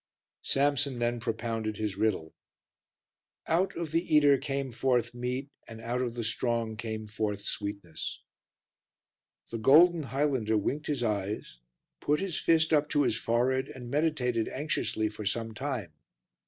Samson 0.41 0.97
then 0.97 1.19
propounded 1.19 1.77
his 1.77 1.95
riddle: 1.95 2.33
"Out 3.45 3.75
of 3.75 3.91
the 3.91 4.01
eater 4.15 4.35
came 4.39 4.71
forth 4.71 5.13
meat, 5.13 5.51
and 5.67 5.79
out 5.79 6.01
of 6.01 6.15
the 6.15 6.23
strong 6.23 6.75
came 6.75 7.05
forth 7.05 7.41
sweetness." 7.41 8.19
The 9.51 9.59
golden 9.59 10.01
Highlander 10.01 10.57
winked 10.57 10.87
his 10.87 11.03
eyes, 11.03 11.59
put 11.99 12.19
his 12.19 12.37
fist 12.39 12.73
up 12.73 12.89
to 12.89 13.03
his 13.03 13.15
forehead 13.17 13.69
and 13.69 13.91
meditated 13.91 14.47
anxiously 14.47 15.07
for 15.07 15.23
some 15.27 15.53
time. 15.53 15.93